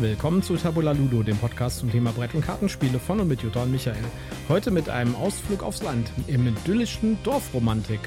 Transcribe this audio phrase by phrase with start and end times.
[0.00, 3.64] Willkommen zu Tabula Ludo, dem Podcast zum Thema Brett- und Kartenspiele von und mit Jutta
[3.64, 4.02] und Michael.
[4.48, 8.00] Heute mit einem Ausflug aufs Land im idyllischen Dorfromantik.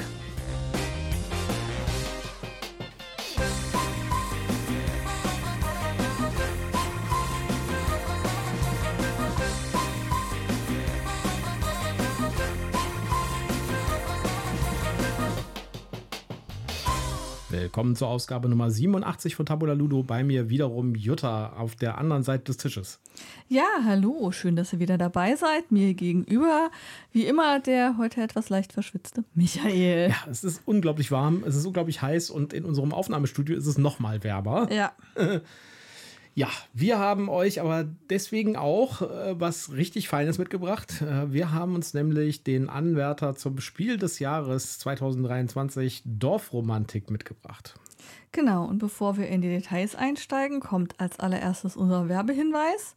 [17.74, 20.04] Willkommen zur Ausgabe Nummer 87 von Tabula Ludo.
[20.04, 23.00] Bei mir wiederum Jutta auf der anderen Seite des Tisches.
[23.50, 25.72] Ja, hallo, schön, dass ihr wieder dabei seid.
[25.72, 26.70] Mir gegenüber,
[27.14, 30.10] wie immer, der heute etwas leicht verschwitzte Michael.
[30.12, 33.80] Ja, es ist unglaublich warm, es ist unglaublich heiß und in unserem Aufnahmestudio ist es
[33.80, 34.72] nochmal wärmer.
[34.72, 34.92] Ja.
[36.36, 41.02] Ja, wir haben euch aber deswegen auch äh, was richtig Feines mitgebracht.
[41.02, 47.80] Äh, wir haben uns nämlich den Anwärter zum Spiel des Jahres 2023 Dorfromantik mitgebracht.
[48.32, 52.96] Genau, und bevor wir in die Details einsteigen, kommt als allererstes unser Werbehinweis.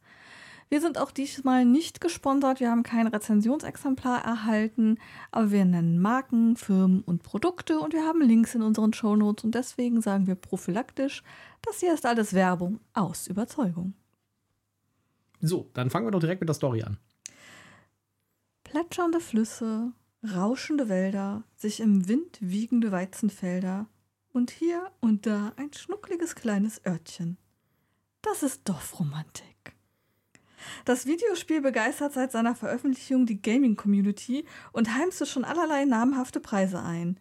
[0.69, 4.99] Wir sind auch diesmal nicht gesponsert, wir haben kein Rezensionsexemplar erhalten,
[5.31, 9.55] aber wir nennen Marken, Firmen und Produkte und wir haben Links in unseren Shownotes und
[9.55, 11.23] deswegen sagen wir prophylaktisch,
[11.63, 13.95] das hier ist alles Werbung aus Überzeugung.
[15.41, 16.99] So, dann fangen wir doch direkt mit der Story an.
[18.65, 19.93] Plätschernde Flüsse,
[20.35, 23.87] rauschende Wälder, sich im Wind wiegende Weizenfelder
[24.33, 27.39] und hier und da ein schnuckliges kleines Örtchen.
[28.23, 29.56] Das ist Dorfromantik.
[30.85, 37.19] Das Videospiel begeistert seit seiner Veröffentlichung die Gaming-Community und heimste schon allerlei namhafte Preise ein.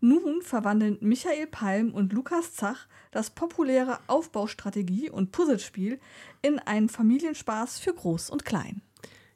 [0.00, 5.98] Nun verwandeln Michael Palm und Lukas Zach das populäre Aufbaustrategie- und Puzzlespiel
[6.42, 8.82] in einen Familienspaß für Groß und Klein.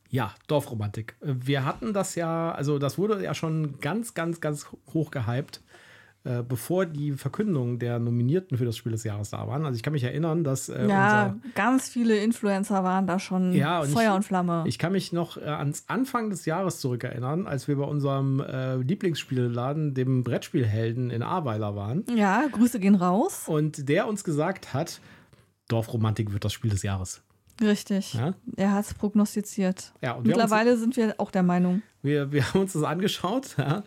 [0.08, 1.16] Ja, Dorfromantik.
[1.20, 5.62] Wir hatten das ja, also das wurde ja schon ganz, ganz, ganz hoch gehypt
[6.24, 9.64] äh, bevor die Verkündung der Nominierten für das Spiel des Jahres da waren.
[9.64, 13.80] Also ich kann mich erinnern, dass äh, ja ganz viele Influencer waren da schon ja,
[13.80, 14.62] und Feuer ich, und Flamme.
[14.66, 18.76] Ich kann mich noch äh, ans Anfang des Jahres zurückerinnern, als wir bei unserem äh,
[18.76, 22.04] Lieblingsspielladen, dem Brettspielhelden in Ahrweiler waren.
[22.14, 23.44] Ja, Grüße gehen raus.
[23.46, 25.00] Und der uns gesagt hat,
[25.66, 27.22] Dorfromantik wird das Spiel des Jahres.
[27.60, 28.14] Richtig.
[28.14, 28.34] Ja?
[28.56, 29.92] Er hat es prognostiziert.
[30.00, 31.82] Ja, Mittlerweile wir uns, sind wir auch der Meinung.
[32.02, 33.82] Wir, wir haben uns das angeschaut ja,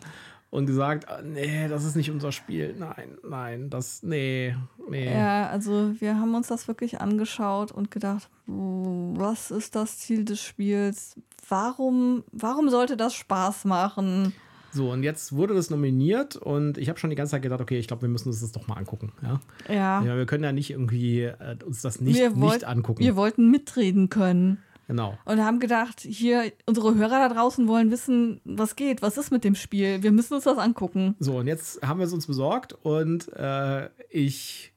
[0.50, 2.74] und gesagt, ah, nee, das ist nicht unser Spiel.
[2.78, 4.54] Nein, nein, das, nee,
[4.88, 5.12] nee.
[5.12, 10.40] Ja, also wir haben uns das wirklich angeschaut und gedacht, was ist das Ziel des
[10.40, 11.20] Spiels?
[11.48, 14.32] Warum, warum sollte das Spaß machen?
[14.72, 17.78] So, und jetzt wurde das nominiert und ich habe schon die ganze Zeit gedacht, okay,
[17.78, 19.10] ich glaube, wir müssen uns das doch mal angucken.
[19.22, 19.40] Ja.
[19.68, 20.02] Ja.
[20.04, 23.00] ja wir können ja nicht irgendwie äh, uns das nicht, wir nicht angucken.
[23.00, 24.58] Wir wollten mitreden können.
[24.86, 25.18] Genau.
[25.24, 29.42] Und haben gedacht, hier, unsere Hörer da draußen wollen wissen, was geht, was ist mit
[29.42, 30.02] dem Spiel.
[30.02, 31.16] Wir müssen uns das angucken.
[31.18, 34.72] So, und jetzt haben wir es uns besorgt und äh, ich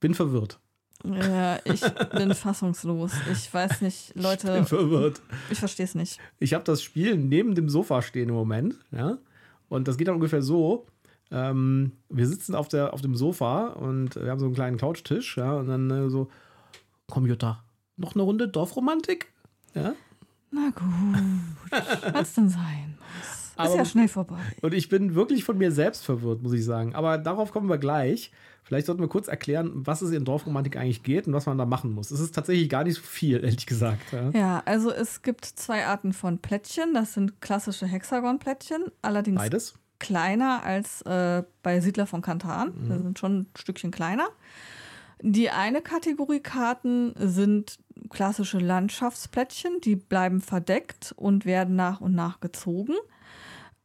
[0.00, 0.58] bin verwirrt.
[1.04, 1.80] Ja, ich
[2.12, 3.12] bin fassungslos.
[3.32, 4.48] Ich weiß nicht, Leute.
[4.48, 5.22] Ich bin verwirrt.
[5.48, 6.18] Ich verstehe es nicht.
[6.38, 9.18] Ich habe das Spiel neben dem Sofa stehen im Moment, ja.
[9.68, 10.86] Und das geht dann ungefähr so.
[11.30, 15.36] Ähm, wir sitzen auf, der, auf dem Sofa und wir haben so einen kleinen Couchtisch,
[15.36, 16.28] ja, und dann äh, so,
[17.06, 17.62] komm Jutta,
[18.00, 19.28] noch eine Runde Dorfromantik?
[19.74, 19.94] Ja.
[20.50, 23.52] Na gut, was denn sein muss.
[23.56, 24.38] Aber- Ist ja schnell vorbei.
[24.62, 26.94] Und ich bin wirklich von mir selbst verwirrt, muss ich sagen.
[26.94, 28.32] Aber darauf kommen wir gleich.
[28.62, 31.66] Vielleicht sollten wir kurz erklären, was es in Dorfromantik eigentlich geht und was man da
[31.66, 32.10] machen muss.
[32.10, 34.12] Es ist tatsächlich gar nicht so viel, ehrlich gesagt.
[34.12, 34.30] Ja.
[34.30, 36.94] Ja, also es gibt zwei Arten von Plättchen.
[36.94, 39.74] Das sind klassische Hexagon-Plättchen, allerdings Beides.
[39.98, 42.68] kleiner als äh, bei Siedler von Kantan.
[42.74, 42.90] Mhm.
[42.96, 44.28] Die sind schon ein Stückchen kleiner.
[45.22, 47.78] Die eine Kategorie Karten sind
[48.10, 52.94] klassische Landschaftsplättchen, die bleiben verdeckt und werden nach und nach gezogen.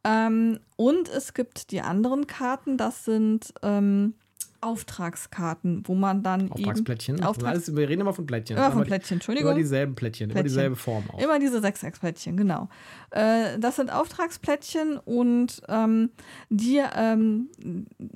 [0.04, 4.14] Ähm, und es gibt die anderen Karten, das sind ähm,
[4.60, 7.16] Auftragskarten, wo man dann Auftragsplättchen.
[7.16, 8.56] eben Auftrags Alles, wir reden immer von Plättchen.
[8.56, 9.50] ja, von Immer die- Plättchen, Entschuldigung.
[9.50, 10.48] Immer dieselben Plättchen, immer Plättchen.
[10.48, 11.20] dieselbe Form auch.
[11.20, 12.68] Immer diese Sechsecksplättchen, genau.
[13.10, 16.10] Äh, das sind Auftragsplättchen und ähm,
[16.48, 17.48] die ähm,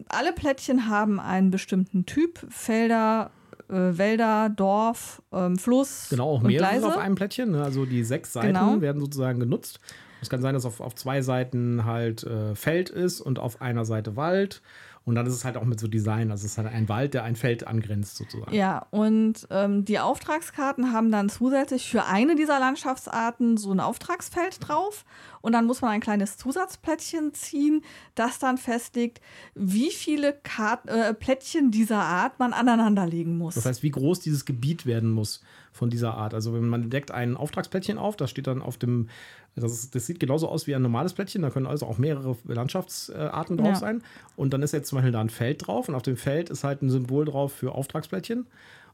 [0.09, 3.31] alle Plättchen haben einen bestimmten Typ: Felder,
[3.71, 6.87] äh, Wälder, Dorf, ähm, Fluss Genau, auch mehrere Gleise.
[6.89, 7.53] auf einem Plättchen.
[7.53, 7.63] ne?
[7.63, 8.81] Also die sechs Seiten Genau.
[8.81, 9.81] werden sozusagen genutzt.
[10.23, 13.85] Es kann sein, dass auf, auf zwei Seiten halt äh, Feld ist und auf einer
[13.87, 14.61] Seite Wald.
[15.05, 16.31] Und dann ist es halt auch mit so Design.
[16.31, 18.55] Also es ist halt ein Wald, der ein Feld angrenzt sozusagen.
[18.55, 24.59] Ja, und ähm, die Auftragskarten haben dann zusätzlich für eine dieser Landschaftsarten so ein Auftragsfeld
[24.69, 25.05] drauf.
[25.41, 27.83] Und dann muss man ein kleines Zusatzplättchen ziehen,
[28.15, 29.23] das dann festlegt,
[29.55, 33.55] wie viele Kart äh, Plättchen dieser Art man aneinanderlegen muss.
[33.55, 35.41] Das heißt, wie groß dieses Gebiet werden muss
[35.73, 36.35] von dieser Art.
[36.35, 39.09] Also wenn man deckt ein Auftragsplättchen auf, das steht dann auf dem,
[39.55, 42.37] das, ist, das sieht genauso aus wie ein normales Plättchen, da können also auch mehrere
[42.45, 43.75] Landschaftsarten drauf Ja.
[43.77, 44.03] sein.
[44.37, 46.65] Und dann ist jetzt zum Beispiel da ein Feld drauf und auf dem Feld ist
[46.65, 48.47] halt ein Symbol drauf für Auftragsplättchen.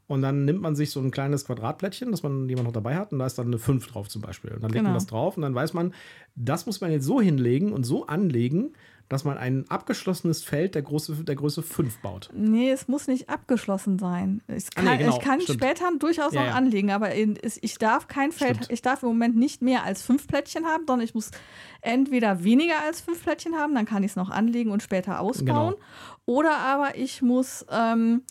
[0.08, 3.10] Und dann nimmt man sich so ein kleines Quadratplättchen, das man jemand noch dabei hat,
[3.12, 4.52] und da ist dann eine 5 drauf zum Beispiel.
[4.52, 4.90] Und dann legt Genau.
[4.90, 5.92] man das drauf und dann weiß man,
[6.36, 8.74] das muss man jetzt so hinlegen und so anlegen,
[9.08, 12.28] dass man ein abgeschlossenes Feld der, Größe, der Größe 5 baut.
[12.34, 14.42] Nee, es muss nicht abgeschlossen sein.
[14.48, 15.62] Ich Ah, kann, nee, genau, ich kann stimmt.
[15.62, 16.54] später durchaus Ja, noch ja.
[16.54, 18.72] anlegen, aber ich darf kein Feld, Stimmt.
[18.72, 21.30] ich darf im Moment nicht mehr als fünf Plättchen haben, sondern ich muss
[21.82, 25.74] entweder weniger als fünf Plättchen haben, dann kann ich es noch anlegen und später ausbauen.
[25.74, 25.84] Genau.
[26.24, 28.22] Oder aber ich muss ähm,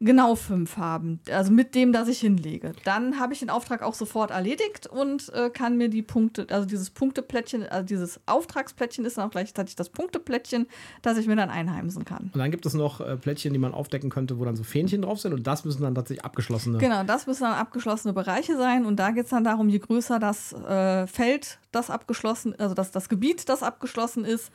[0.00, 2.72] genau fünf haben, also mit dem, das ich hinlege.
[2.84, 6.66] Dann habe ich den Auftrag auch sofort erledigt und äh, kann mir die Punkte, also
[6.66, 10.66] dieses Punkteplättchen, also dieses Auftragsplättchen ist dann auch gleichzeitig das Punkteplättchen,
[11.02, 12.30] das ich mir dann einheimsen kann.
[12.34, 15.02] Und dann gibt es noch äh, Plättchen, die man aufdecken könnte, wo dann so Fähnchen
[15.02, 16.78] drauf sind und das müssen dann tatsächlich abgeschlossene.
[16.78, 20.18] Genau, das müssen dann abgeschlossene Bereiche sein und da geht es dann darum, je größer
[20.18, 24.50] das äh, Feld, das abgeschlossen, also das, das Gebiet, das abgeschlossen ist,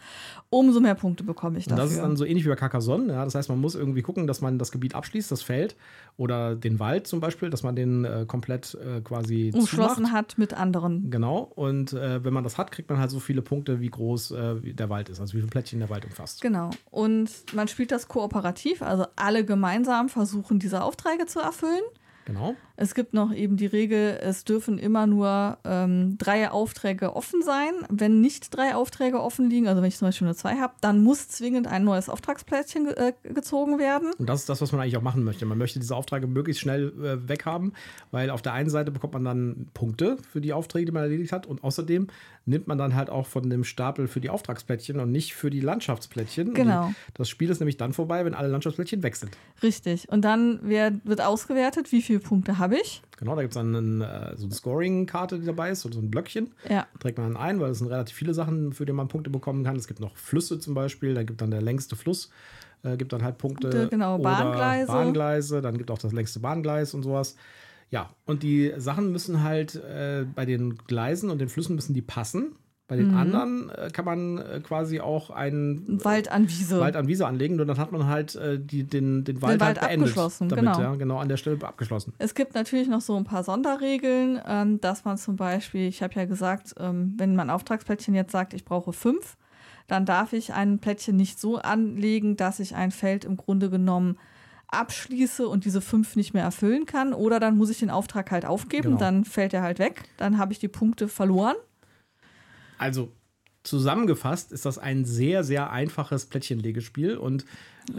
[0.50, 1.84] umso mehr Punkte bekomme ich Und dafür.
[1.84, 3.14] das ist dann so ähnlich wie bei Carcassonne.
[3.14, 3.24] Ja?
[3.24, 5.76] Das heißt, man muss irgendwie gucken, dass man das Gebiet abschließt, das Feld
[6.18, 10.14] oder den Wald zum Beispiel, dass man den äh, komplett äh, quasi umschlossen zumacht.
[10.14, 11.10] hat mit anderen.
[11.10, 11.52] Genau.
[11.56, 14.56] Und äh, wenn man das hat, kriegt man halt so viele Punkte, wie groß äh,
[14.74, 16.42] der Wald ist, also wie viele Plättchen der Wald umfasst.
[16.42, 16.72] Genau.
[16.90, 21.84] Und man spielt das kooperativ, also alle gemeinsam versuchen, diese Aufträge zu erfüllen.
[22.26, 22.56] Genau.
[22.82, 27.74] Es gibt noch eben die Regel, es dürfen immer nur ähm, drei Aufträge offen sein.
[27.90, 31.04] Wenn nicht drei Aufträge offen liegen, also wenn ich zum Beispiel nur zwei habe, dann
[31.04, 34.14] muss zwingend ein neues Auftragsplättchen ge äh, gezogen werden.
[34.18, 35.46] Und das ist das, was man eigentlich auch machen möchte.
[35.46, 37.74] Man möchte diese Aufträge möglichst schnell äh, weghaben,
[38.10, 41.34] weil auf der einen Seite bekommt man dann Punkte für die Aufträge, die man erledigt
[41.34, 41.46] hat.
[41.46, 42.08] Und außerdem
[42.48, 45.60] nimmt man dann halt auch von dem Stapel für die Auftragsplättchen und nicht für die
[45.60, 46.50] Landschaftsplättchen.
[46.50, 46.88] Und Genau.
[46.88, 49.38] Die, das Spiel ist nämlich dann vorbei, wenn alle Landschaftsplättchen weg sind.
[49.62, 50.10] Richtig.
[50.10, 53.02] Und dann wird ausgewertet, wie viele Punkte habe ich.
[53.18, 56.12] Genau, da gibt es dann einen, äh, so eine Scoring-Karte, die dabei ist, so ein
[56.12, 56.54] Blöckchen.
[56.70, 56.88] Ja.
[57.00, 59.64] Trägt man dann ein, weil es sind relativ viele Sachen, für die man Punkte bekommen
[59.64, 59.76] kann.
[59.76, 62.32] Es gibt noch Flüsse zum Beispiel, da gibt dann der längste Fluss,
[62.84, 63.88] äh, gibt dann halt Punkte.
[63.90, 64.92] Genau, Bahngleise.
[64.92, 67.36] Bahngleise, dann gibt auch das längste Bahngleis und sowas.
[67.90, 72.02] Ja, und die Sachen müssen halt äh, bei den Gleisen und den Flüssen müssen die
[72.02, 72.56] passen.
[72.92, 73.08] Bei Mhm.
[73.08, 76.78] den anderen äh, kann man äh, quasi auch einen Wald an Wiese.
[76.82, 79.80] Wald an Wiese anlegen und dann hat man halt äh, die, den, den Wald, Wald
[79.80, 80.10] halt beendet.
[80.10, 80.82] abgeschlossen, damit, genau.
[80.82, 82.12] Ja, genau, an der Stelle abgeschlossen.
[82.18, 86.16] Es gibt natürlich noch so ein paar Sonderregeln, ähm, dass man zum Beispiel, ich habe
[86.16, 89.38] ja gesagt, ähm, wenn mein Auftragsplättchen jetzt sagt, ich brauche fünf,
[89.88, 94.18] dann darf ich ein Plättchen nicht so anlegen, dass ich ein Feld im Grunde genommen
[94.68, 97.14] abschließe und diese fünf nicht mehr erfüllen kann.
[97.14, 98.98] Oder dann muss ich den Auftrag halt aufgeben, Genau.
[99.00, 101.56] dann fällt er halt weg, dann habe ich die Punkte verloren.
[102.82, 103.12] Also
[103.64, 107.46] zusammengefasst ist das ein sehr, sehr einfaches Plättchenlegespiel und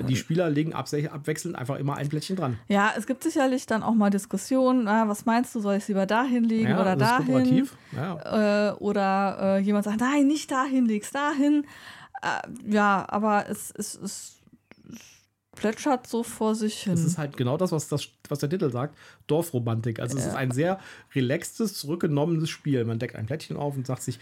[0.08, 2.58] die Spieler legen abwechselnd einfach immer ein Plättchen dran.
[2.68, 5.88] Ja, es gibt sicherlich dann auch mal Diskussionen, ah, was meinst du, soll ich es
[5.88, 7.26] lieber dahin legen Ja, oder das ist dahin?
[7.26, 7.76] kooperativ.
[7.92, 8.70] Ja.
[8.70, 11.64] äh, oder äh, jemand sagt, nein, nicht dahin, leg's dahin.
[12.22, 14.40] Äh, ja, aber es, es, es,
[14.92, 15.00] es
[15.54, 16.92] plätschert so vor sich hin.
[16.92, 18.96] Das ist halt genau das, was, das, was der Titel sagt:
[19.26, 20.00] Dorfromantik.
[20.00, 20.78] Also, es ist ein sehr
[21.14, 22.84] relaxtes, zurückgenommenes Spiel.
[22.84, 24.18] Man deckt ein Plättchen auf und sagt sich,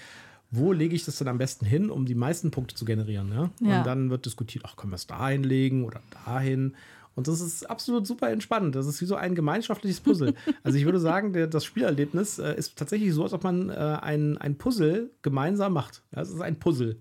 [0.50, 3.31] wo lege ich das denn am besten hin, um die meisten Punkte zu generieren?
[3.32, 3.50] Ja?
[3.61, 3.79] Ja.
[3.79, 6.75] Und dann wird diskutiert, ach, können wir es dahin legen oder dahin?
[7.14, 8.75] Und das ist absolut super entspannt.
[8.75, 10.35] Das ist wie so ein gemeinschaftliches Puzzle.
[10.62, 13.99] also ich würde sagen, der, das Spielerlebnis äh, ist tatsächlich so, als ob man äh,
[14.00, 16.02] ein, ein Puzzle gemeinsam macht.
[16.14, 16.97] Ja, es ist ein Puzzle,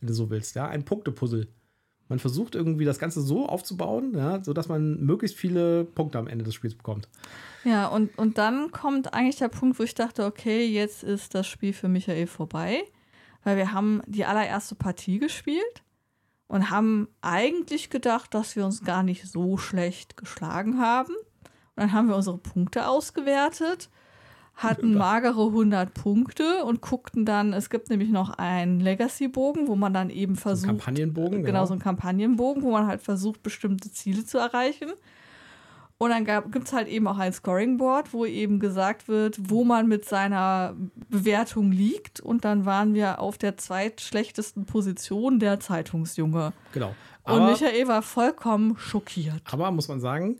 [0.00, 0.56] wenn du so willst.
[0.56, 1.48] Ja, ein Punktepuzzle.
[2.08, 6.44] Man versucht irgendwie das Ganze so aufzubauen, ja, sodass man möglichst viele Punkte am Ende
[6.44, 7.08] des Spiels bekommt.
[7.64, 11.46] ja, und, und dann kommt eigentlich der Punkt, wo ich dachte, okay, jetzt ist das
[11.46, 12.82] Spiel für Michael vorbei.
[13.44, 15.82] Weil wir haben die allererste Partie gespielt
[16.48, 21.14] und haben eigentlich gedacht, dass wir uns gar nicht so schlecht geschlagen haben.
[21.14, 23.90] Und dann haben wir unsere Punkte ausgewertet,
[24.58, 29.94] hatten magere 100 Punkte und guckten dann, es gibt nämlich noch einen Legacy-Bogen, wo man
[29.94, 31.44] dann eben Ein versucht, Kampagnenbogen.
[31.44, 34.88] genau so einen Kampagnenbogen, wo man halt versucht, bestimmte Ziele zu erreichen.
[36.00, 39.88] Und dann gibt es halt eben auch ein Scoring-Board, wo eben gesagt wird, wo man
[39.88, 40.76] mit seiner
[41.08, 42.20] Bewertung liegt.
[42.20, 46.52] Und dann waren wir auf der zweitschlechtesten Position der Zeitungsjunge.
[46.72, 46.94] Genau.
[47.24, 49.42] Und Aber, Michael war vollkommen schockiert.
[49.50, 50.38] aber muss man sagen,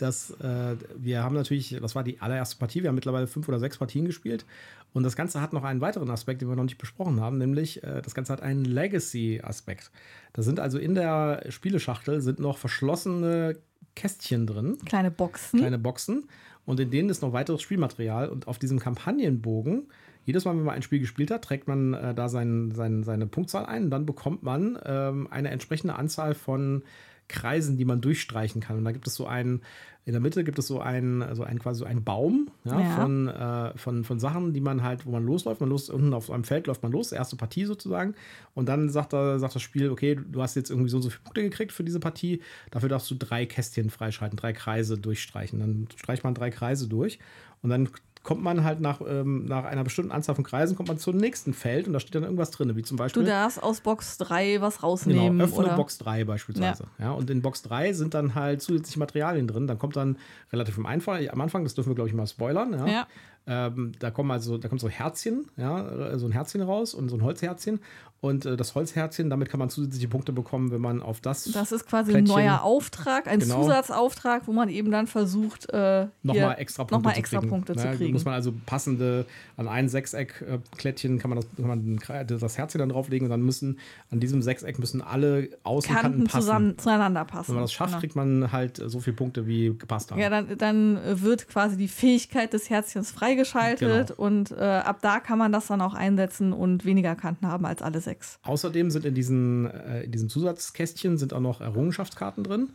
[0.00, 3.58] dass äh, wir haben natürlich, das war die allererste Partie, wir haben mittlerweile fünf oder
[3.58, 4.44] sechs Partien gespielt.
[4.92, 7.82] Und das Ganze hat noch einen weiteren Aspekt, den wir noch nicht besprochen haben, nämlich
[7.84, 9.90] äh, das Ganze hat einen Legacy-Aspekt.
[10.32, 13.56] Da sind also in der Spieleschachtel sind noch verschlossene
[13.94, 14.78] Kästchen drin.
[14.84, 15.60] Kleine Boxen.
[15.60, 16.28] kleine Boxen
[16.64, 19.88] und in denen ist noch weiteres Spielmaterial und auf diesem Kampagnenbogen,
[20.24, 23.26] jedes Mal, wenn man ein Spiel gespielt hat, trägt man äh, da sein, sein, seine
[23.26, 26.82] Punktzahl ein und dann bekommt man ähm, eine entsprechende Anzahl von
[27.30, 28.76] Kreisen, die man durchstreichen kann.
[28.76, 29.62] Und da gibt es so einen,
[30.04, 32.96] in der Mitte gibt es so einen, also einen quasi so einen Baum ja, Ja.
[32.96, 35.60] Von, äh, von, von Sachen, die man halt, wo man losläuft.
[35.60, 38.14] Man los, unten auf einem Feld läuft man los, erste Partie sozusagen.
[38.54, 41.10] Und dann sagt, er, sagt das Spiel, okay, du hast jetzt irgendwie so und so
[41.10, 42.42] viele Punkte gekriegt für diese Partie.
[42.70, 45.60] Dafür darfst du drei Kästchen freischalten, drei Kreise durchstreichen.
[45.60, 47.18] Dann streicht man drei Kreise durch.
[47.62, 47.88] Und dann
[48.22, 51.54] kommt man halt nach, ähm, nach einer bestimmten Anzahl von Kreisen, kommt man zum nächsten
[51.54, 53.22] Feld und da steht dann irgendwas drin, wie zum Beispiel.
[53.22, 55.38] Du darfst aus Box 3 was rausnehmen.
[55.38, 55.76] Genau, öffne oder?
[55.76, 56.84] Box 3 beispielsweise.
[56.98, 57.12] Ja.
[57.12, 59.66] und in Box 3 sind dann halt zusätzliche Materialien drin.
[59.66, 60.18] Dann kommt dann
[60.52, 62.72] relativ am Anfang, am Anfang das dürfen wir, glaube ich, mal spoilern.
[62.72, 62.86] Ja.
[62.86, 63.06] Ja.
[63.46, 67.16] Ähm, da kommen also, da kommt so Herzchen, ja, so ein Herzchen raus und so
[67.16, 67.80] ein Holzherzchen.
[68.22, 71.72] Und äh, das Holzherzchen, damit kann man zusätzliche Punkte bekommen, wenn man auf das, Das
[71.72, 72.34] ist quasi ein Plättchen.
[72.44, 73.62] neuer Auftrag, ein Genau.
[73.62, 77.48] Zusatzauftrag, wo man eben dann versucht, äh, nochmal extra Punkte zu extra kriegen.
[77.50, 78.12] Punkte zu Ne, kriegen.
[78.12, 79.24] Muss man also passende,
[79.56, 83.78] an ein Sechseck-Klättchen kann man, das, kann man das Herzchen dann drauflegen und dann müssen
[84.10, 86.40] an diesem Sechseck müssen alle Außenkanten Kanten passen.
[86.42, 87.48] zusammen, zueinander passen.
[87.48, 88.00] Wenn man das schafft, Genau.
[88.00, 90.20] kriegt man halt so viele Punkte, wie gepasst haben.
[90.20, 94.20] Ja, dann, dann wird quasi die Fähigkeit des Herzchens freigeschaltet Genau.
[94.22, 97.82] und äh, ab da kann man das dann auch einsetzen und weniger Kanten haben als
[97.82, 98.38] alle sechs.
[98.42, 102.70] Außerdem sind in diesen, äh, in diesen Zusatzkästchen sind auch noch Errungenschaftskarten drin,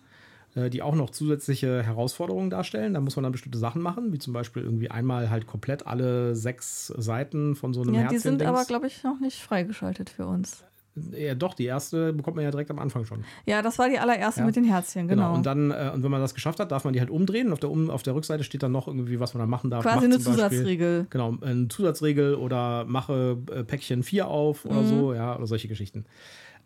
[0.56, 2.94] äh, die auch noch zusätzliche Herausforderungen darstellen.
[2.94, 6.36] Da muss man dann bestimmte Sachen machen, wie zum Beispiel irgendwie einmal halt komplett alle
[6.36, 8.20] sechs Seiten von so einem Ja, die Herzchen.
[8.40, 10.64] sind aber, glaube ich, noch nicht freigeschaltet für uns.
[11.12, 13.26] Ja, doch, die erste bekommt man ja direkt am Anfang schon.
[13.46, 14.46] Ja, das war die allererste Ja.
[14.46, 15.34] mit den Herzchen, genau.
[15.34, 17.48] Und dann, äh, und wenn man das geschafft hat, darf man die halt umdrehen.
[17.48, 19.70] Und auf der, um, auf der Rückseite steht dann noch irgendwie, was man da machen
[19.70, 19.84] darf.
[19.84, 21.08] quasi eine zum Beispiel- Zusatzregel.
[21.10, 24.88] Genau, eine Zusatzregel oder mache äh, Päckchen 4 auf oder Mhm.
[24.88, 26.06] so, ja, oder solche Geschichten.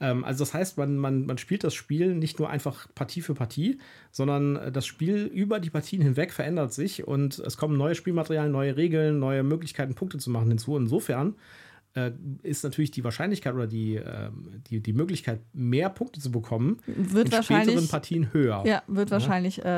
[0.01, 3.33] Ähm, also das heißt, man, man, man spielt das Spiel nicht nur einfach Partie für
[3.33, 3.79] Partie,
[4.11, 8.51] sondern äh, das Spiel über die Partien hinweg verändert sich und es kommen neue Spielmaterialien,
[8.51, 10.77] neue Regeln, neue Möglichkeiten, Punkte zu machen hinzu.
[10.77, 11.35] Insofern
[12.43, 17.33] ist natürlich die Wahrscheinlichkeit oder die, ähm, die, die Möglichkeit, mehr Punkte zu bekommen, Wird
[17.33, 18.63] in späteren wahrscheinlich, Partien höher.
[18.65, 19.69] ja, wird wahrscheinlich äh,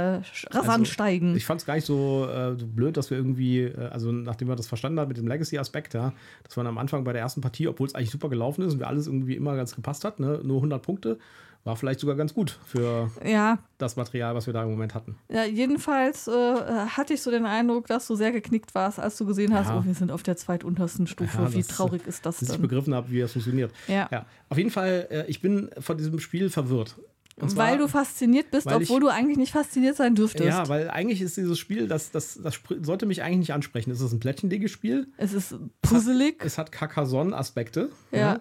[0.52, 1.36] rasant Also, steigen.
[1.36, 4.50] Ich fand es gar nicht so, äh, so blöd, dass wir irgendwie, äh, also nachdem
[4.50, 6.14] wir das verstanden haben mit dem Legacy-Aspekt, ja,
[6.44, 8.80] dass man am Anfang bei der ersten Partie, obwohl es eigentlich super gelaufen ist und
[8.80, 11.18] wir alles irgendwie immer ganz gepasst hat, ne, nur 100 Punkte,
[11.64, 15.16] war vielleicht sogar ganz gut für ja, das Material, was wir da im Moment hatten.
[15.30, 19.26] ja, jedenfalls äh, hatte ich so den Eindruck, dass du sehr geknickt warst, als du
[19.26, 19.78] gesehen hast, Ja.
[19.80, 21.38] oh, wir sind auf der zweituntersten Stufe.
[21.42, 22.62] Ja, Wie traurig ist das ich denn?
[22.62, 23.72] begriffen habe, wie das funktioniert.
[23.88, 24.08] Ja.
[24.12, 26.98] Ja, auf jeden Fall, äh, ich bin von diesem Spiel verwirrt.
[27.38, 30.44] Und zwar- Weil du fasziniert bist, weil ich- obwohl du eigentlich nicht fasziniert sein dürftest.
[30.46, 33.90] Ja, weil eigentlich ist dieses Spiel, das, das, das sollte mich eigentlich nicht ansprechen.
[33.92, 35.08] Es ist ein Plättchenlegespiel.
[35.18, 36.44] es ist puzzelig.
[36.44, 37.90] Es hat Carcassonne-Aspekte.
[38.12, 38.40] Ja.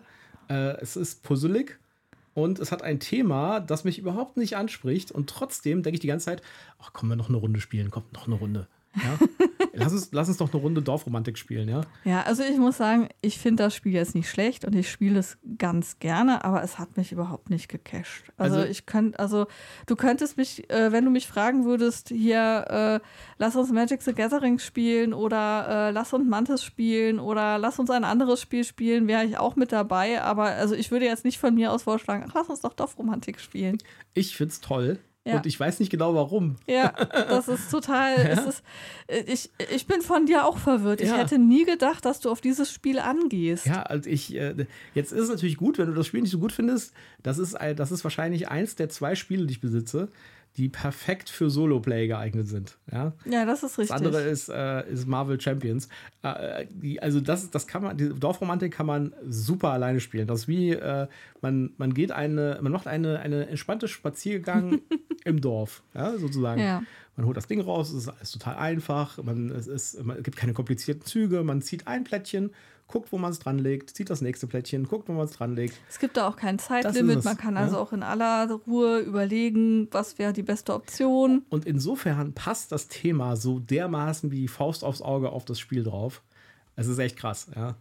[0.49, 1.79] Äh, es ist puzzelig
[2.35, 5.11] und es hat ein Thema, das mich überhaupt nicht anspricht.
[5.11, 6.43] Und trotzdem denke ich die ganze Zeit,
[6.79, 8.69] ach, komm, wir noch eine Runde spielen, komm, noch eine Runde.
[8.97, 9.19] Ja?
[9.81, 11.81] lass, uns, lass uns doch eine Runde Dorfromantik spielen, ja.
[12.05, 15.19] Ja, also ich muss sagen, ich finde das Spiel jetzt nicht schlecht und ich spiele
[15.19, 18.25] es ganz gerne, aber es hat mich überhaupt nicht gecasht.
[18.37, 19.47] Also, Also- ich könnte, also
[19.87, 23.07] du könntest mich, äh, wenn du mich fragen würdest, hier, äh,
[23.39, 27.91] lass uns Magic the Gathering spielen oder äh, lass uns Mantis spielen oder lass uns
[27.91, 30.23] ein anderes Spiel spielen, wäre ich auch mit dabei.
[30.23, 33.41] Aber also ich würde jetzt nicht von mir aus vorschlagen, ach, lass uns doch Dorfromantik
[33.41, 33.79] spielen.
[34.15, 34.99] Ich finde es toll.
[35.27, 35.37] Ja.
[35.37, 36.57] Und ich weiß nicht genau warum.
[36.67, 38.15] Ja, das ist total.
[38.27, 38.63] Es ist,
[39.27, 41.03] ich, ich bin von dir auch verwirrt.
[41.03, 41.19] Ich Ja.
[41.19, 43.67] hätte nie gedacht, dass du auf dieses Spiel angehst.
[43.67, 46.39] Ja, also ich, äh, jetzt ist es natürlich gut, wenn du das Spiel nicht so
[46.39, 46.95] gut findest.
[47.23, 50.09] Das ist, das ist wahrscheinlich eins der zwei Spiele, die ich besitze,
[50.57, 52.77] die perfekt für Solo-Play geeignet sind.
[52.91, 53.13] Ja?
[53.25, 53.97] Ja, das ist Das richtig.
[53.97, 55.89] andere ist, äh, ist Marvel Champions.
[56.23, 60.27] Äh, die, also das, das kann man, die Dorfromantik kann man super alleine spielen.
[60.27, 61.07] Das ist wie, äh,
[61.41, 64.81] man, man geht eine, man macht eine, eine entspannte Spaziergang
[65.25, 66.61] im Dorf, ja, sozusagen.
[66.61, 66.83] Ja.
[67.17, 70.23] Man holt das Ding raus, es ist alles total einfach, man, es, ist, man, es
[70.25, 72.51] gibt keine komplizierten Züge, man zieht ein Plättchen,
[72.91, 75.55] guckt, wo man es dran legt, zieht das nächste Plättchen, guckt, wo man es dran
[75.55, 75.75] legt.
[75.89, 77.25] Es gibt da auch kein Zeitlimit.
[77.25, 77.61] Man kann ja.
[77.61, 81.43] also auch in aller Ruhe überlegen, was wäre die beste Option.
[81.49, 85.85] Und insofern passt das Thema so dermaßen wie die Faust aufs Auge auf das Spiel
[85.85, 86.23] drauf.
[86.77, 87.77] Es ist echt krass, ja.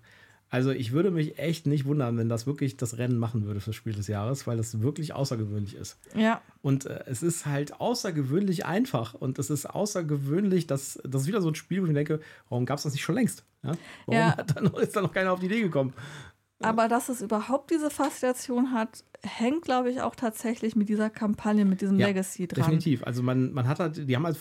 [0.50, 3.76] Also ich würde mich echt nicht wundern, wenn das wirklich das Rennen machen würde fürs
[3.76, 6.00] Spiel des Jahres, weil das wirklich außergewöhnlich ist.
[6.16, 6.42] Ja.
[6.62, 11.42] Und äh, es ist halt außergewöhnlich einfach und es ist außergewöhnlich, dass das ist wieder
[11.42, 13.46] so ein Spiel, wo ich denke, warum gab es das nicht schon längst?
[13.64, 13.74] Ja?
[14.06, 14.30] Warum Ja.
[14.38, 15.94] Hat da noch, ist da noch keiner auf die Idee gekommen?
[16.62, 21.66] Aber dass es überhaupt diese Faszination hat, hängt, glaube ich, auch tatsächlich mit dieser Kampagne,
[21.66, 22.64] mit diesem Ja, Legacy dran.
[22.64, 23.04] Definitiv.
[23.04, 24.38] Also man, man hat halt, die haben halt,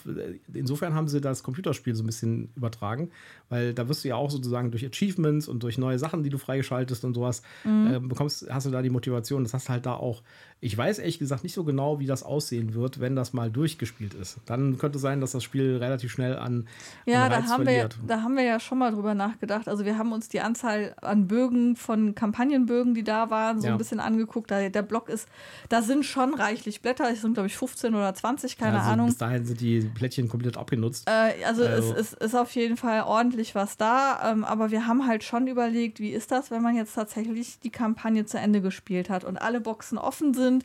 [0.53, 3.11] insofern haben sie das Computerspiel so ein bisschen übertragen,
[3.49, 6.39] weil da wirst du ja auch sozusagen durch Achievements und durch neue Sachen, die du
[6.39, 7.87] freigeschaltest und sowas, Mhm.
[7.95, 9.43] äh, bekommst, hast du da die Motivation.
[9.43, 10.23] Das hast du halt da auch.
[10.61, 14.15] Ich weiß ehrlich gesagt nicht so genau, wie das aussehen wird, wenn das mal durchgespielt
[14.15, 14.39] ist.
[14.47, 16.67] Dann könnte sein, dass das Spiel relativ schnell an,
[17.07, 17.99] Ja, an da haben, wir, verliert.
[18.07, 19.69] da haben wir ja schon mal drüber nachgedacht.
[19.69, 23.73] Also wir haben uns die Anzahl an Bögen von Kampagnenbögen, die da waren, so Ja.
[23.75, 24.51] ein bisschen angeguckt.
[24.51, 25.29] Da der, der Block ist,
[25.69, 29.07] da sind schon reichlich Blätter, es sind glaube ich 15 oder 20, keine also Ahnung.
[29.07, 31.09] Bis dahin sind die Plättchen komplett abgenutzt.
[31.09, 34.87] Äh, also, Also- es, es ist auf jeden Fall ordentlich was da, ähm, aber wir
[34.87, 38.61] haben halt schon überlegt, wie ist das, wenn man jetzt tatsächlich die Kampagne zu Ende
[38.61, 40.65] gespielt hat und alle Boxen offen sind,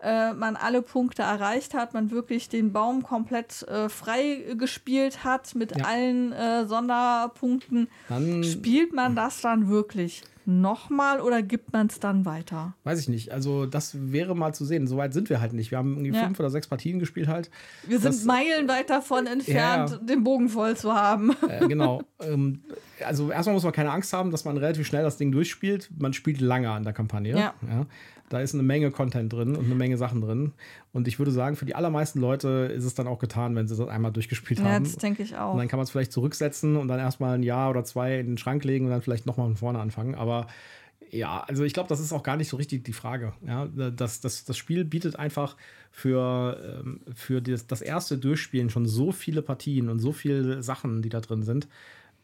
[0.00, 5.54] äh, man alle Punkte erreicht hat, man wirklich den Baum komplett äh, frei gespielt hat
[5.54, 5.84] mit Ja.
[5.84, 7.88] allen äh, Sonderpunkten.
[8.08, 12.74] Dann Spielt man das dann wirklich nochmal oder gibt man es dann weiter?
[12.84, 13.32] weiß ich nicht.
[13.32, 14.86] Also das wäre mal zu sehen.
[14.86, 15.70] Soweit sind wir halt nicht.
[15.70, 16.24] Wir haben irgendwie Ja.
[16.24, 17.50] fünf oder sechs Partien gespielt halt.
[17.86, 19.96] Wir sind Das- meilenweit davon entfernt, Ja.
[19.96, 21.34] den Bogen voll zu haben.
[21.48, 22.02] Äh, genau.
[22.20, 22.62] ähm,
[23.06, 25.90] also erstmal muss man keine Angst haben, dass man relativ schnell das Ding durchspielt.
[25.98, 27.38] Man spielt lange an der Kampagne.
[27.38, 27.54] Ja.
[28.30, 30.52] Da ist eine Menge Content drin und eine Menge Sachen drin.
[30.92, 33.76] Und ich würde sagen, für die allermeisten Leute ist es dann auch getan, wenn sie
[33.76, 34.84] das einmal durchgespielt Ja, haben.
[34.84, 35.52] das denke ich auch.
[35.52, 38.26] Und dann kann man es vielleicht zurücksetzen und dann erstmal ein Jahr oder zwei in
[38.28, 40.14] den Schrank legen und dann vielleicht nochmal von vorne anfangen.
[40.14, 40.46] Aber
[41.10, 43.34] ja, also ich glaube, das ist auch gar nicht so richtig die Frage.
[43.46, 45.56] Ja, das, das, das Spiel bietet einfach
[45.92, 51.02] für, ähm, für das, das erste Durchspielen schon so viele Partien und so viele Sachen,
[51.02, 51.68] die da drin sind,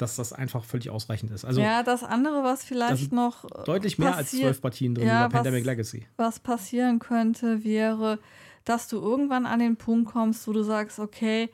[0.01, 1.45] dass das einfach völlig ausreichend ist.
[1.45, 5.27] Also ja, das andere, was vielleicht noch äh, deutlich mehr als zwölf Partien drin Ja,
[5.27, 6.07] über Pandemic was- Legacy.
[6.17, 8.19] was passieren könnte, wäre,
[8.65, 11.51] dass du irgendwann an den Punkt kommst, wo du sagst, okay,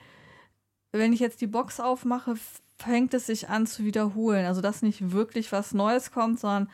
[0.92, 2.34] wenn ich jetzt die Box aufmache,
[2.78, 4.46] fängt es sich an zu wiederholen.
[4.46, 6.68] Also, dass nicht wirklich was Neues kommt, sondern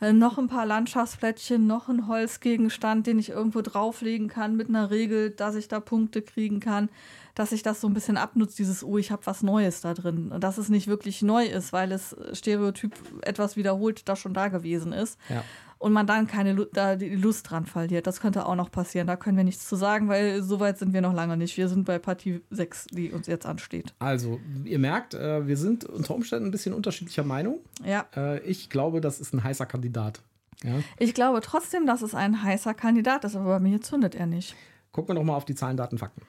[0.00, 4.90] äh, noch ein paar Landschaftsplättchen, noch ein Holzgegenstand, den ich irgendwo drauflegen kann mit einer
[4.90, 6.88] Regel, dass ich da Punkte kriegen kann,
[7.34, 10.30] dass sich das so ein bisschen abnutzt, dieses, oh, ich habe was Neues da drin.
[10.32, 14.34] Und dass es nicht wirklich neu ist, weil es äh, Stereotyp etwas wiederholt, das schon
[14.34, 15.44] da gewesen ist Ja.
[15.78, 18.06] Und man dann keine Lu da die Lust dran verliert.
[18.06, 19.06] Das könnte auch noch passieren.
[19.06, 21.56] Da können wir nichts zu sagen, weil so weit sind wir noch lange nicht.
[21.56, 23.94] Wir sind bei Partie 6, die uns jetzt ansteht.
[24.00, 27.60] Also, ihr merkt, äh, wir sind unter Umständen ein bisschen unterschiedlicher Meinung.
[27.84, 30.20] Ja, Äh, ich glaube, das ist ein heißer Kandidat.
[30.64, 30.72] Ja.
[30.98, 34.56] ich glaube trotzdem, dass es ein heißer Kandidat ist, aber bei mir zündet er nicht.
[34.90, 36.22] Gucken wir noch mal auf die Zahlen, Daten, Fakten.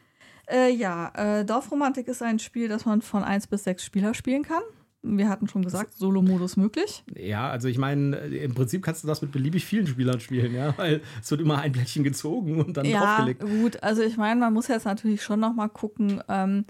[0.48, 4.44] Äh, ja, äh, Dorfromantik ist ein Spiel, das man von 1 bis 6 Spieler spielen
[4.44, 4.62] kann.
[5.02, 7.04] Wir hatten schon gesagt, Solo-Modus möglich.
[7.16, 10.78] Ja, also ich meine, im Prinzip kannst du das mit beliebig vielen Spielern spielen, ja,
[10.78, 13.42] weil es wird immer ein Blättchen gezogen und dann ja, draufgelegt.
[13.42, 13.82] gut.
[13.82, 16.66] Also ich meine, man muss jetzt natürlich schon noch mal gucken, ähm,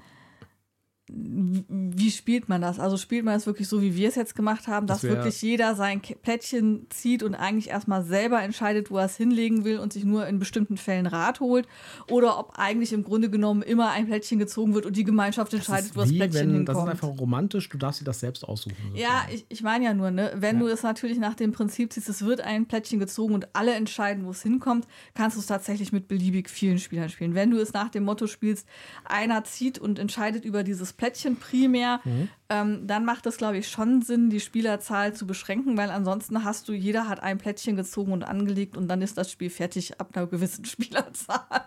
[1.12, 2.80] wie spielt man das?
[2.80, 5.18] Also spielt man es wirklich so, wie wir es jetzt gemacht haben, Das dass wär-
[5.18, 9.80] wirklich jeder sein Plättchen zieht und eigentlich erstmal selber entscheidet, wo er es hinlegen will
[9.80, 11.68] und sich nur in bestimmten Fällen Rat holt?
[12.10, 15.60] Oder ob eigentlich im Grunde genommen immer ein Plättchen gezogen wird und die Gemeinschaft Das
[15.62, 16.90] entscheidet, wo das Plättchen wenn, das ist hinkommt?
[17.04, 18.76] einfach romantisch, du darfst dir das selbst aussuchen.
[18.94, 20.62] Ja, ich, ich meine ja nur, ne, wenn Ja.
[20.64, 24.26] du es natürlich nach dem Prinzip ziehst, es wird ein Plättchen gezogen und alle entscheiden,
[24.26, 27.34] wo es hinkommt, kannst du es tatsächlich mit beliebig vielen Spielern spielen.
[27.36, 28.68] Wenn du es nach dem Motto spielst,
[29.06, 32.02] einer zieht und entscheidet über dieses Plättchen primär,
[32.50, 36.68] ähm, dann macht es, glaube ich, schon Sinn, die Spielerzahl zu beschränken, weil ansonsten hast
[36.68, 40.12] du, jeder hat ein Plättchen gezogen und angelegt und dann ist das Spiel fertig ab
[40.14, 41.66] einer gewissen Spielerzahl.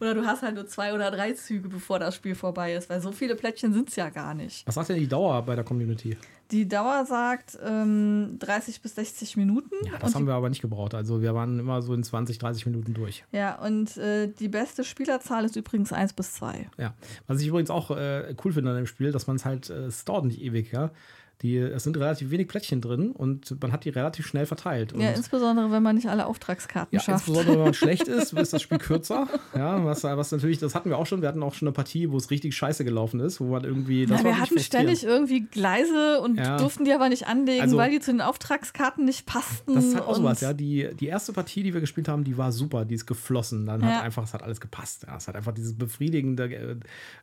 [0.00, 3.00] Oder du hast halt nur zwei oder drei Züge, bevor das Spiel vorbei ist, weil
[3.00, 4.66] so viele Plättchen sind es ja gar nicht.
[4.66, 6.16] Was sagt denn die Dauer bei der Community?
[6.50, 9.74] Die Dauer sagt ähm, 30 bis 60 Minuten.
[9.86, 10.94] Ja, das haben wir aber nicht gebraucht.
[10.94, 13.24] Also wir waren immer so in 20, 30 Minuten durch.
[13.32, 16.68] ja, und äh, die beste Spielerzahl ist übrigens 1 bis 2.
[16.78, 16.94] Ja.
[17.26, 19.86] Was ich übrigens auch äh, cool finde an dem Spiel, dass man es halt, äh,
[19.86, 20.90] es dauert nicht ewig, ja.
[21.44, 24.94] Die, es sind relativ wenig Plättchen drin und man hat die relativ schnell verteilt.
[24.94, 27.28] Und Ja, insbesondere wenn man nicht alle Auftragskarten Ja, schafft.
[27.28, 29.28] insbesondere wenn man schlecht ist, ist das Spiel kürzer.
[29.54, 31.20] Ja, was, was natürlich, das hatten wir auch schon.
[31.20, 34.06] Wir hatten auch schon eine Partie, wo es richtig scheiße gelaufen ist, wo man irgendwie.
[34.06, 36.56] Das Ja, wir hatten ständig irgendwie Gleise und Ja.
[36.56, 39.74] durften die aber nicht anlegen, Also- weil die zu den Auftragskarten nicht passten.
[39.74, 40.54] Das ist halt auch sowas, ja.
[40.54, 43.66] Die, die erste Partie, die wir gespielt haben, die war super, die ist geflossen.
[43.66, 43.88] Dann Ja.
[43.98, 45.04] hat einfach, es hat alles gepasst.
[45.06, 46.76] Ja, es hat einfach dieses befriedigende äh,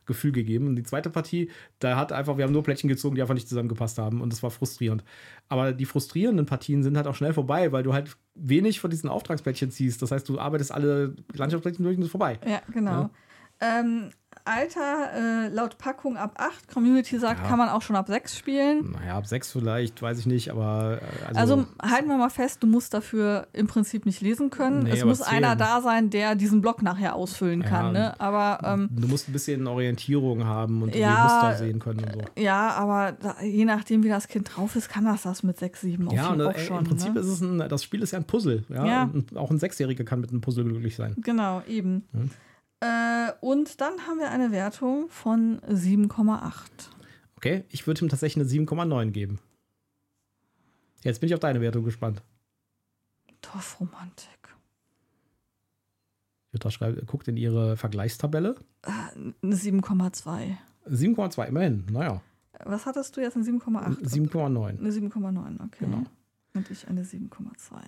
[0.06, 0.68] Gefühl gegeben.
[0.68, 3.48] Und die zweite Partie, da hat einfach, wir haben nur Plättchen gezogen, die einfach nicht
[3.48, 4.11] zusammengepasst haben.
[4.20, 5.04] Und das war frustrierend.
[5.48, 9.08] Aber die frustrierenden Partien sind halt auch schnell vorbei, weil du halt wenig von diesen
[9.08, 10.02] Auftragsplättchen ziehst.
[10.02, 12.38] Das heißt, du arbeitest alle Landschaftsplättchen durch und es ist vorbei.
[12.46, 13.10] Ja, genau.
[13.60, 14.10] Ähm,
[14.44, 17.48] Alter, äh, laut Packung ab 8, Community sagt, Ja.
[17.48, 18.92] kann man auch schon ab 6 spielen.
[18.92, 20.98] Naja, ab sechs vielleicht, weiß ich nicht, aber.
[21.30, 24.84] äh, Also, halten wir mal fest, du musst dafür im Prinzip nicht lesen können.
[24.84, 25.44] Nee, es muss zählen.
[25.44, 27.92] einer da sein, der diesen Block nachher ausfüllen Ja, kann.
[27.92, 28.20] Ne?
[28.20, 32.12] Aber ähm, Du musst ein bisschen Orientierung haben und Ja, die Muster sehen können und
[32.12, 32.20] so.
[32.42, 35.82] ja, aber da, je nachdem, wie das Kind drauf ist, kann das das mit 6,
[35.82, 36.78] 7 auch, Ja, und auch äh, schon.
[36.78, 37.20] im Prinzip ne?
[37.20, 38.64] ist es ein, das Spiel ist ja ein Puzzle.
[38.68, 38.84] Ja?
[38.86, 39.02] Ja.
[39.12, 41.14] Und auch ein Sechsjähriger kann mit einem Puzzle glücklich sein.
[41.18, 42.04] Genau, eben.
[42.12, 42.30] Hm.
[42.82, 46.66] Äh, und dann haben wir eine Wertung von 7,8.
[47.36, 49.38] Okay, ich würde ihm tatsächlich eine 7,9 geben.
[51.04, 52.22] Jetzt bin ich auf deine Wertung gespannt.
[53.40, 54.28] Dorfromantik.
[56.50, 58.56] Jutta schreibt, guckt in ihre Vergleichstabelle.
[58.82, 58.90] Äh,
[59.42, 60.56] eine 7,2.
[60.88, 61.86] 7,2, immerhin.
[61.88, 62.20] Naja,
[62.64, 63.36] Was hattest du jetzt?
[63.36, 64.02] Eine 7,8?
[64.02, 64.78] 7,9.
[64.78, 65.84] Eine 7,9, okay.
[65.84, 66.02] Genau.
[66.54, 67.80] Und ich eine 7,2.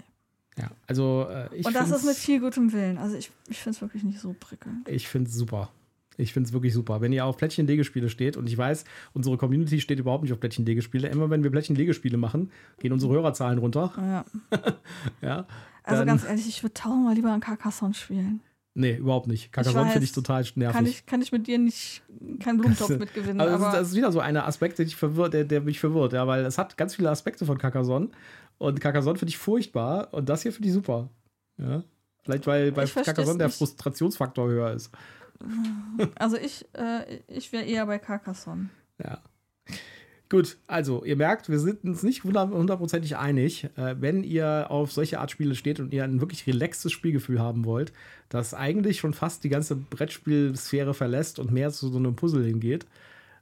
[0.59, 2.99] Ja, also äh, ich Und das ist mit viel gutem Willen.
[2.99, 4.88] Also ich, ich finde es wirklich nicht so prickelnd.
[4.88, 5.71] Ich finde es super.
[6.17, 7.01] Ich finde es wirklich super.
[7.01, 11.09] Wenn ihr auf Plättchen-Legespiele steht, und ich weiß, unsere Community steht überhaupt nicht auf Plättchen-Legespiele.
[11.09, 13.93] Immer wenn wir Plättchen-Legespiele machen, gehen unsere Hörerzahlen runter.
[13.97, 14.25] Ja.
[15.23, 15.47] Ja.
[15.87, 18.40] Also ganz ehrlich, ich würde tausendmal lieber an Carcassonne spielen.
[18.76, 19.52] Nee, überhaupt nicht.
[19.52, 20.74] Carcassonne finde ich total nervig.
[20.74, 22.02] Kann ich, kann ich mit dir nicht
[22.40, 23.40] keinen Blumentopf mitgewinnen.
[23.40, 26.12] Aber das, ist, das ist wieder so ein Aspekt, der, verwirrt, der, der mich verwirrt,
[26.12, 28.08] ja, weil es hat ganz viele Aspekte von Carcassonne.
[28.58, 31.08] Und Carcassonne finde ich furchtbar und das hier finde ich super.
[31.56, 31.84] Ja.
[32.22, 33.50] Vielleicht, weil bei Carcassonne der.
[33.50, 34.90] Frustrationsfaktor höher ist.
[36.16, 38.70] also ich, äh, ich wäre eher bei Carcassonne.
[40.35, 43.68] Gut, also ihr merkt, wir sind uns nicht hundert- hundertprozentig einig.
[43.77, 47.64] Äh, wenn ihr auf solche Art Spiele steht und ihr ein wirklich relaxtes Spielgefühl haben
[47.64, 47.92] wollt,
[48.31, 52.85] das eigentlich schon fast die ganze Brettspielsphäre verlässt und mehr zu so einem Puzzle hingeht,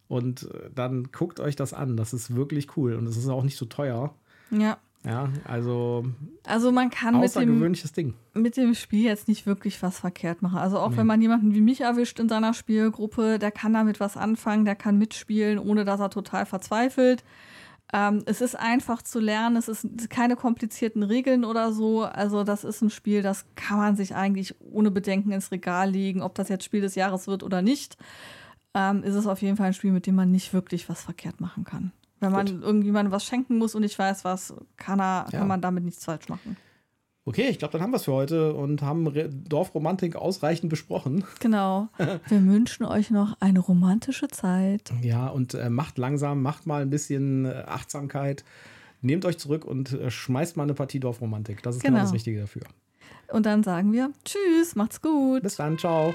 [0.09, 1.96] und äh, dann guckt euch das an.
[1.96, 4.14] Das ist wirklich cool und es ist auch nicht so teuer.
[4.50, 4.76] Ja.
[5.04, 6.04] Ja, also
[6.46, 7.58] Also man kann mit dem,
[7.96, 8.14] Ding.
[8.34, 10.58] mit dem Spiel jetzt nicht wirklich was verkehrt machen.
[10.58, 14.16] Also auch wenn man jemanden wie mich erwischt in seiner Spielgruppe, der kann damit was
[14.16, 17.24] anfangen, der kann mitspielen, ohne dass er total verzweifelt.
[17.92, 22.04] Ähm, es ist einfach zu lernen, es ist keine komplizierten Regeln oder so.
[22.04, 26.22] Also das ist ein Spiel, das kann man sich eigentlich ohne Bedenken ins Regal legen,
[26.22, 27.96] ob das jetzt Spiel des Jahres wird oder nicht.
[28.72, 31.40] Ähm, ist es auf jeden Fall ein Spiel, mit dem man nicht wirklich was verkehrt
[31.40, 31.92] machen kann.
[32.22, 32.62] Wenn man Gut.
[32.62, 35.40] irgendjemandem was schenken muss und nicht weiß was, kann, er, Ja.
[35.40, 36.56] kann man damit nichts falsch machen.
[37.24, 41.24] Okay, ich glaube, dann haben wir es für heute und haben Re Dorfromantik ausreichend besprochen.
[41.40, 41.88] Genau.
[41.98, 44.92] Wir wünschen euch noch eine romantische Zeit.
[45.02, 48.44] Ja, und äh, macht langsam, macht mal ein bisschen äh, Achtsamkeit.
[49.02, 51.62] Nehmt euch zurück und äh, schmeißt mal eine Partie Dorfromantik.
[51.62, 52.04] Das ist genau, Genau.
[52.06, 52.62] das Richtige dafür.
[53.32, 55.42] Und dann sagen wir Tschüss, macht's gut.
[55.42, 56.14] Bis dann, ciao.